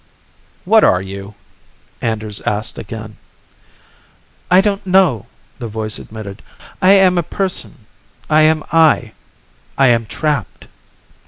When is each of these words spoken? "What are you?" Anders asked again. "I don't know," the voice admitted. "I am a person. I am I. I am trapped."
"What 0.65 0.83
are 0.83 0.99
you?" 0.99 1.35
Anders 2.01 2.41
asked 2.43 2.79
again. 2.79 3.17
"I 4.49 4.59
don't 4.59 4.83
know," 4.87 5.27
the 5.59 5.67
voice 5.67 5.99
admitted. 5.99 6.41
"I 6.81 6.93
am 6.93 7.19
a 7.19 7.21
person. 7.21 7.85
I 8.27 8.41
am 8.41 8.63
I. 8.71 9.11
I 9.77 9.89
am 9.89 10.07
trapped." 10.07 10.65